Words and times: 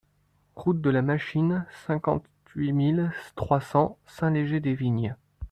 Route 0.55 0.81
de 0.81 0.89
la 0.89 1.03
Machine, 1.03 1.67
cinquante-huit 1.85 2.73
mille 2.73 3.11
trois 3.35 3.61
cents 3.61 3.99
Saint-Léger-des-Vignes 4.07 5.15